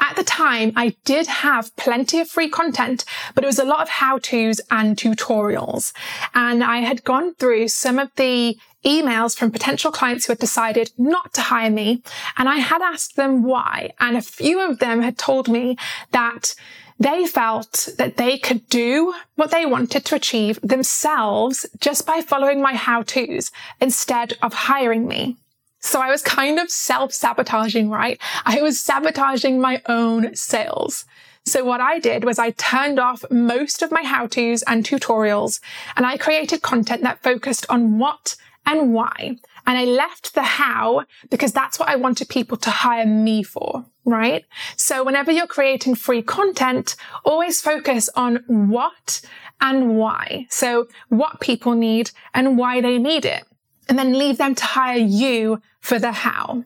At 0.02 0.16
the 0.16 0.24
time, 0.24 0.74
I 0.76 0.96
did 1.06 1.28
have 1.28 1.76
plenty 1.76 2.20
of 2.20 2.28
free 2.28 2.50
content, 2.50 3.06
but 3.36 3.44
it 3.44 3.48
was 3.48 3.60
a 3.60 3.64
lot 3.64 3.82
of 3.82 3.90
how-tos 3.90 4.60
and 4.72 4.98
tutorials. 4.98 5.94
And 6.34 6.64
I 6.64 6.78
had 6.80 7.04
gone 7.04 7.36
through 7.36 7.68
some 7.68 8.00
of 8.00 8.10
the 8.16 8.58
emails 8.84 9.38
from 9.38 9.52
potential 9.52 9.92
clients 9.92 10.26
who 10.26 10.32
had 10.32 10.40
decided 10.40 10.92
not 10.98 11.34
to 11.36 11.42
hire 11.42 11.70
me. 11.70 12.02
And 12.38 12.50
I 12.50 12.56
had 12.58 12.82
asked 12.82 13.16
them 13.16 13.44
why. 13.44 13.92
And 14.00 14.18
a 14.18 14.22
few 14.22 14.60
of 14.60 14.80
them 14.80 15.02
had 15.04 15.20
told 15.20 15.48
me 15.48 15.78
that 16.12 16.56
they 17.00 17.28
felt 17.28 17.90
that 17.98 18.18
they 18.18 18.40
could 18.40 18.68
do 18.70 19.14
what 19.36 19.52
they 19.52 19.66
wanted 19.66 20.06
to 20.06 20.16
achieve 20.16 20.60
themselves 20.62 21.66
just 21.80 22.08
by 22.08 22.22
following 22.22 22.62
my 22.62 22.74
how-tos 22.74 23.52
instead 23.80 24.34
of 24.42 24.54
hiring 24.54 25.08
me. 25.08 25.38
So 25.82 26.00
I 26.00 26.10
was 26.10 26.22
kind 26.22 26.60
of 26.60 26.70
self-sabotaging, 26.70 27.90
right? 27.90 28.22
I 28.46 28.62
was 28.62 28.80
sabotaging 28.80 29.60
my 29.60 29.82
own 29.88 30.36
sales. 30.36 31.06
So 31.46 31.66
what 31.66 31.82
I 31.82 31.98
did 32.00 32.24
was 32.24 32.38
I 32.38 32.52
turned 32.52 33.00
off 33.00 33.26
most 33.32 33.82
of 33.82 33.92
my 33.92 34.04
how-tos 34.04 34.62
and 34.64 34.86
tutorials 34.86 35.60
and 35.98 36.06
I 36.06 36.18
created 36.18 36.62
content 36.62 37.02
that 37.02 37.24
focused 37.24 37.66
on 37.68 37.98
what 37.98 38.36
and 38.66 38.94
why. 38.94 39.38
And 39.66 39.78
I 39.78 39.86
left 39.86 40.36
the 40.36 40.44
how 40.44 41.04
because 41.30 41.52
that's 41.52 41.80
what 41.80 41.90
I 41.90 41.96
wanted 41.96 42.30
people 42.30 42.58
to 42.58 42.70
hire 42.70 43.06
me 43.06 43.42
for, 43.42 43.86
right? 44.06 44.46
So 44.76 45.04
whenever 45.04 45.32
you're 45.32 45.48
creating 45.48 45.96
free 45.96 46.22
content, 46.22 46.96
always 47.26 47.62
focus 47.62 48.08
on 48.16 48.44
what 48.48 49.22
and 49.60 49.98
why. 49.98 50.46
So 50.50 50.88
what 51.10 51.40
people 51.40 51.74
need 51.74 52.12
and 52.36 52.58
why 52.58 52.82
they 52.82 53.00
need 53.00 53.26
it 53.26 53.46
and 53.90 53.98
then 53.98 54.18
leave 54.18 54.38
them 54.38 54.56
to 54.56 54.66
hire 54.66 54.98
you 54.98 55.62
for 55.80 56.00
the 56.00 56.12
how. 56.12 56.64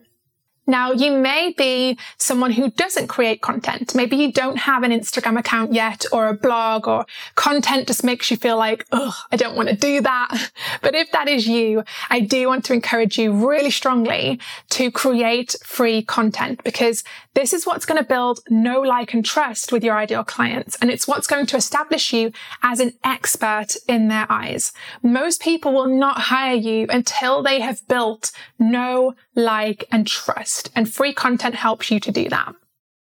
Now, 0.66 0.90
you 0.92 1.12
may 1.16 1.54
be 1.56 1.96
someone 2.18 2.50
who 2.50 2.70
doesn't 2.70 3.06
create 3.06 3.40
content. 3.40 3.94
Maybe 3.94 4.16
you 4.16 4.32
don't 4.32 4.56
have 4.56 4.82
an 4.82 4.90
Instagram 4.90 5.38
account 5.38 5.72
yet 5.72 6.04
or 6.12 6.28
a 6.28 6.34
blog 6.34 6.88
or 6.88 7.06
content 7.36 7.86
just 7.86 8.02
makes 8.02 8.30
you 8.30 8.36
feel 8.36 8.56
like, 8.56 8.84
oh, 8.90 9.16
I 9.30 9.36
don't 9.36 9.56
want 9.56 9.68
to 9.68 9.76
do 9.76 10.00
that. 10.00 10.50
But 10.82 10.94
if 10.94 11.10
that 11.12 11.28
is 11.28 11.48
you, 11.48 11.84
I 12.10 12.20
do 12.20 12.48
want 12.48 12.64
to 12.66 12.72
encourage 12.72 13.18
you 13.18 13.32
really 13.32 13.70
strongly 13.70 14.40
to 14.70 14.90
create 14.90 15.56
free 15.64 16.02
content 16.02 16.62
because 16.64 17.02
this 17.34 17.52
is 17.52 17.66
what's 17.66 17.86
going 17.86 18.02
to 18.02 18.08
build 18.08 18.40
know, 18.48 18.80
like, 18.80 19.12
and 19.14 19.24
trust 19.24 19.72
with 19.72 19.82
your 19.84 19.96
ideal 19.96 20.24
clients. 20.24 20.76
And 20.80 20.90
it's 20.90 21.08
what's 21.08 21.26
going 21.26 21.46
to 21.46 21.56
establish 21.56 22.12
you 22.12 22.32
as 22.62 22.80
an 22.80 22.92
expert 23.04 23.76
in 23.88 24.08
their 24.08 24.26
eyes. 24.30 24.72
Most 25.02 25.40
people 25.40 25.72
will 25.72 25.88
not 25.88 26.18
hire 26.18 26.54
you 26.54 26.86
until 26.88 27.42
they 27.42 27.60
have 27.60 27.86
built 27.88 28.32
know, 28.58 29.14
like, 29.34 29.84
and 29.90 30.06
trust 30.06 30.55
and 30.74 30.92
free 30.92 31.12
content 31.12 31.54
helps 31.54 31.90
you 31.90 32.00
to 32.00 32.12
do 32.12 32.28
that. 32.28 32.54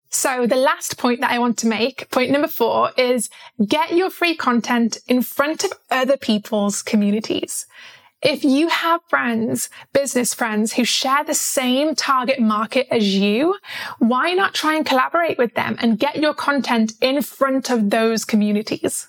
So 0.10 0.48
the 0.48 0.56
last 0.56 0.98
point 0.98 1.22
that 1.22 1.32
I 1.32 1.38
want 1.38 1.58
to 1.60 1.68
make, 1.68 2.10
point 2.10 2.32
number 2.32 2.48
four, 2.48 2.92
is 2.98 3.30
get 3.66 3.96
your 3.96 4.10
free 4.10 4.36
content 4.36 4.98
in 5.08 5.22
front 5.22 5.64
of 5.64 5.74
other 5.92 6.18
people's 6.18 6.82
communities. 6.82 7.68
If 8.22 8.44
you 8.44 8.68
have 8.70 9.02
friends, 9.08 9.70
business 9.94 10.34
friends 10.34 10.74
who 10.74 10.84
share 10.84 11.24
the 11.24 11.36
same 11.36 11.96
target 11.96 12.40
market 12.40 12.88
as 12.92 13.16
you, 13.16 13.58
why 14.00 14.34
not 14.34 14.56
try 14.56 14.76
and 14.76 14.86
collaborate 14.86 15.38
with 15.38 15.54
them 15.54 15.78
and 15.80 16.00
get 16.00 16.18
your 16.18 16.34
content 16.34 16.94
in 17.02 17.22
front 17.22 17.70
of 17.70 17.92
those 17.92 18.26
communities? 18.26 19.09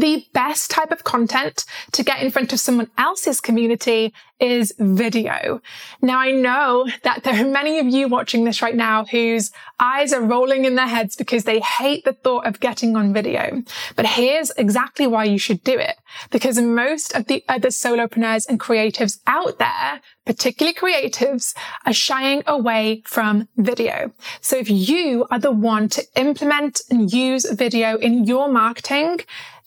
The 0.00 0.24
best 0.32 0.70
type 0.70 0.92
of 0.92 1.04
content 1.04 1.66
to 1.92 2.02
get 2.02 2.22
in 2.22 2.30
front 2.30 2.54
of 2.54 2.58
someone 2.58 2.90
else's 2.96 3.38
community 3.38 4.14
is 4.40 4.72
video. 4.78 5.60
Now 6.00 6.18
I 6.18 6.30
know 6.30 6.88
that 7.02 7.22
there 7.22 7.34
are 7.34 7.46
many 7.46 7.78
of 7.78 7.86
you 7.86 8.08
watching 8.08 8.44
this 8.44 8.62
right 8.62 8.74
now 8.74 9.04
whose 9.04 9.50
eyes 9.78 10.14
are 10.14 10.22
rolling 10.22 10.64
in 10.64 10.74
their 10.74 10.86
heads 10.86 11.16
because 11.16 11.44
they 11.44 11.60
hate 11.60 12.06
the 12.06 12.14
thought 12.14 12.46
of 12.46 12.60
getting 12.60 12.96
on 12.96 13.12
video. 13.12 13.62
But 13.94 14.06
here's 14.06 14.50
exactly 14.56 15.06
why 15.06 15.24
you 15.24 15.38
should 15.38 15.62
do 15.64 15.78
it. 15.78 15.96
Because 16.30 16.58
most 16.58 17.14
of 17.14 17.26
the 17.26 17.44
other 17.46 17.68
solopreneurs 17.68 18.48
and 18.48 18.58
creatives 18.58 19.18
out 19.26 19.58
there, 19.58 20.00
particularly 20.24 20.74
creatives, 20.74 21.54
are 21.84 21.92
shying 21.92 22.42
away 22.46 23.02
from 23.04 23.48
video. 23.58 24.12
So 24.40 24.56
if 24.56 24.70
you 24.70 25.26
are 25.30 25.38
the 25.38 25.52
one 25.52 25.90
to 25.90 26.02
implement 26.16 26.80
and 26.88 27.12
use 27.12 27.44
video 27.50 27.98
in 27.98 28.24
your 28.24 28.48
marketing, 28.48 29.20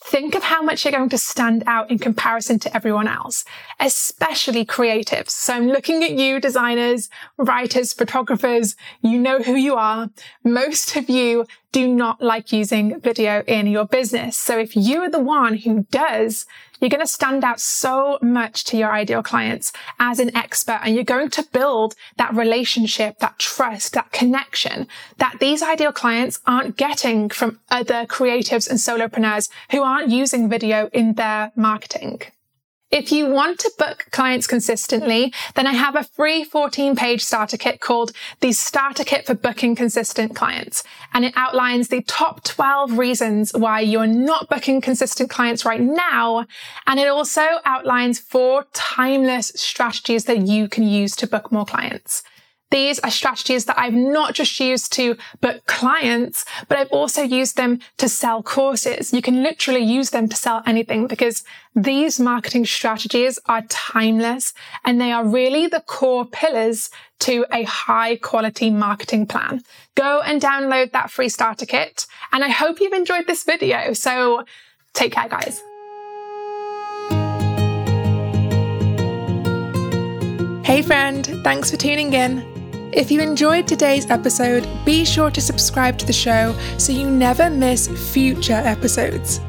think 0.05 0.35
of 0.35 0.43
how 0.43 0.61
much 0.61 0.83
you're 0.83 0.91
going 0.91 1.09
to 1.09 1.17
stand 1.17 1.63
out 1.65 1.89
in 1.89 1.97
comparison 1.97 2.59
to 2.59 2.75
everyone 2.75 3.07
else, 3.07 3.45
especially 3.79 4.65
creatives. 4.65 5.31
So 5.31 5.53
I'm 5.53 5.67
looking 5.67 6.03
at 6.03 6.11
you, 6.11 6.39
designers, 6.39 7.09
writers, 7.37 7.93
photographers. 7.93 8.75
You 9.01 9.17
know 9.17 9.39
who 9.41 9.55
you 9.55 9.75
are. 9.75 10.09
Most 10.43 10.95
of 10.95 11.09
you 11.09 11.45
do 11.71 11.87
not 11.87 12.21
like 12.21 12.51
using 12.51 12.99
video 12.99 13.43
in 13.47 13.67
your 13.67 13.85
business. 13.85 14.37
So 14.37 14.59
if 14.59 14.75
you 14.75 15.01
are 15.01 15.09
the 15.09 15.19
one 15.19 15.55
who 15.57 15.83
does, 15.89 16.45
you're 16.83 16.89
going 16.89 16.99
to 16.99 17.07
stand 17.07 17.45
out 17.45 17.61
so 17.61 18.19
much 18.21 18.65
to 18.65 18.77
your 18.77 18.91
ideal 18.91 19.23
clients 19.23 19.71
as 19.99 20.19
an 20.19 20.35
expert 20.35 20.81
and 20.83 20.93
you're 20.93 21.05
going 21.05 21.29
to 21.29 21.43
build 21.53 21.95
that 22.17 22.35
relationship, 22.35 23.19
that 23.19 23.39
trust, 23.39 23.93
that 23.93 24.11
connection 24.11 24.85
that 25.17 25.37
these 25.39 25.63
ideal 25.63 25.93
clients 25.93 26.41
aren't 26.45 26.75
getting 26.75 27.29
from 27.29 27.57
other 27.71 28.05
creatives 28.05 28.69
and 28.69 28.79
solopreneurs 28.79 29.49
who 29.71 29.81
aren't 29.81 30.09
using 30.09 30.49
video 30.49 30.89
in 30.91 31.13
their 31.13 31.53
marketing. 31.55 32.21
If 32.93 33.11
you 33.11 33.25
want 33.25 33.57
to 33.61 33.71
book 33.79 34.05
clients 34.11 34.45
consistently, 34.45 35.33
then 35.55 35.65
I 35.65 35.73
have 35.73 35.95
a 35.95 36.03
free 36.03 36.43
14 36.43 36.95
page 36.95 37.23
starter 37.23 37.57
kit 37.57 37.79
called 37.79 38.11
the 38.39 38.51
Starter 38.51 39.03
Kit 39.03 39.25
for 39.25 39.33
Booking 39.33 39.75
Consistent 39.75 40.35
Clients. 40.35 40.83
And 41.11 41.25
it 41.25 41.33
outlines 41.35 41.87
the 41.87 42.03
top 42.03 42.43
12 42.43 42.99
reasons 42.99 43.51
why 43.51 43.79
you're 43.79 44.05
not 44.05 44.47
booking 44.47 44.79
consistent 44.79 45.31
clients 45.31 45.65
right 45.65 45.81
now. 45.81 46.45
And 46.85 46.99
it 46.99 47.07
also 47.07 47.41
outlines 47.65 48.19
four 48.19 48.67
timeless 48.73 49.51
strategies 49.55 50.25
that 50.25 50.45
you 50.45 50.67
can 50.67 50.83
use 50.83 51.15
to 51.15 51.25
book 51.25 51.51
more 51.51 51.65
clients. 51.65 52.21
These 52.73 52.97
are 53.01 53.11
strategies 53.11 53.65
that 53.65 53.77
I've 53.77 53.93
not 53.93 54.33
just 54.33 54.59
used 54.59 54.91
to 54.93 55.15
book 55.41 55.63
clients, 55.67 56.43
but 56.67 56.79
I've 56.79 56.89
also 56.89 57.21
used 57.21 57.55
them 57.55 57.79
to 57.97 58.09
sell 58.09 58.41
courses. 58.41 59.13
You 59.13 59.21
can 59.21 59.43
literally 59.43 59.83
use 59.83 60.09
them 60.09 60.27
to 60.27 60.35
sell 60.35 60.63
anything 60.65 61.05
because 61.05 61.43
these 61.75 62.19
marketing 62.19 62.65
strategies 62.65 63.37
are 63.45 63.61
timeless 63.69 64.55
and 64.83 64.99
they 64.99 65.11
are 65.11 65.23
really 65.23 65.67
the 65.67 65.81
core 65.81 66.25
pillars 66.25 66.89
to 67.19 67.45
a 67.51 67.61
high 67.61 68.15
quality 68.15 68.71
marketing 68.71 69.27
plan. 69.27 69.61
Go 69.93 70.21
and 70.21 70.41
download 70.41 70.93
that 70.93 71.11
free 71.11 71.29
starter 71.29 71.67
kit. 71.67 72.07
And 72.31 72.43
I 72.43 72.49
hope 72.49 72.79
you've 72.79 72.93
enjoyed 72.93 73.27
this 73.27 73.43
video. 73.43 73.93
So 73.93 74.45
take 74.93 75.11
care, 75.11 75.29
guys. 75.29 75.61
Hey 80.65 80.81
friend, 80.81 81.23
thanks 81.43 81.69
for 81.69 81.77
tuning 81.77 82.11
in. 82.13 82.52
If 82.95 83.09
you 83.09 83.21
enjoyed 83.21 83.67
today's 83.67 84.07
episode, 84.11 84.67
be 84.85 85.03
sure 85.03 85.31
to 85.31 85.41
subscribe 85.41 85.97
to 85.97 86.05
the 86.05 86.13
show 86.13 86.55
so 86.77 86.93
you 86.93 87.09
never 87.09 87.49
miss 87.49 87.87
future 88.13 88.53
episodes. 88.53 89.39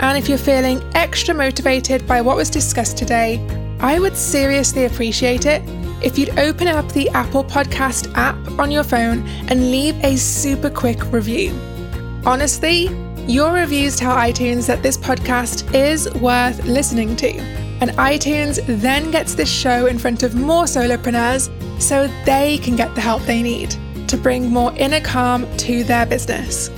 And 0.00 0.18
if 0.18 0.28
you're 0.28 0.36
feeling 0.36 0.82
extra 0.94 1.32
motivated 1.32 2.06
by 2.06 2.20
what 2.20 2.36
was 2.36 2.50
discussed 2.50 2.98
today, 2.98 3.40
I 3.80 3.98
would 3.98 4.14
seriously 4.14 4.84
appreciate 4.84 5.46
it 5.46 5.62
if 6.04 6.18
you'd 6.18 6.38
open 6.38 6.68
up 6.68 6.92
the 6.92 7.08
Apple 7.10 7.44
Podcast 7.44 8.12
app 8.14 8.36
on 8.58 8.70
your 8.70 8.84
phone 8.84 9.26
and 9.48 9.70
leave 9.70 9.96
a 10.04 10.16
super 10.16 10.68
quick 10.68 11.10
review. 11.10 11.58
Honestly, 12.26 12.90
your 13.26 13.54
reviews 13.54 13.96
tell 13.96 14.14
iTunes 14.14 14.66
that 14.66 14.82
this 14.82 14.98
podcast 14.98 15.74
is 15.74 16.12
worth 16.16 16.62
listening 16.66 17.16
to, 17.16 17.30
and 17.80 17.90
iTunes 17.92 18.62
then 18.66 19.10
gets 19.10 19.34
this 19.34 19.50
show 19.50 19.86
in 19.86 19.98
front 19.98 20.22
of 20.22 20.34
more 20.34 20.64
solopreneurs 20.64 21.48
so 21.82 22.06
they 22.24 22.58
can 22.58 22.76
get 22.76 22.94
the 22.94 23.00
help 23.00 23.22
they 23.22 23.42
need 23.42 23.76
to 24.08 24.16
bring 24.16 24.50
more 24.50 24.72
inner 24.76 25.00
calm 25.00 25.46
to 25.56 25.84
their 25.84 26.06
business. 26.06 26.70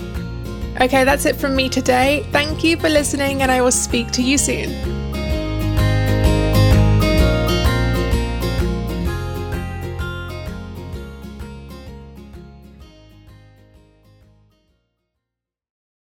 Okay, 0.80 1.04
that's 1.04 1.24
it 1.26 1.36
from 1.36 1.54
me 1.54 1.68
today. 1.68 2.26
Thank 2.32 2.64
you 2.64 2.76
for 2.76 2.88
listening, 2.88 3.42
and 3.42 3.50
I 3.50 3.60
will 3.60 3.72
speak 3.72 4.10
to 4.12 4.22
you 4.22 4.38
soon. 4.38 4.93